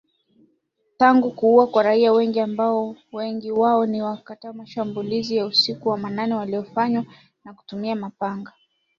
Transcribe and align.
Tangu 0.97 1.31
kuua 1.31 1.83
raia 1.83 2.11
wengi 2.13 2.39
ambapo 2.39 2.95
wengi 3.13 3.51
wao 3.51 3.85
ni 3.85 4.01
katika 4.23 4.53
mashambulizi 4.53 5.35
ya 5.35 5.45
usiku 5.45 5.89
wa 5.89 5.97
manane 5.97 6.35
yaliyofanywa 6.35 7.05
kwa 7.43 7.53
kutumia 7.53 7.95
mapanga 7.95 8.53